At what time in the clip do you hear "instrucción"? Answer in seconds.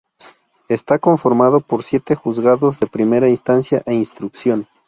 3.93-4.67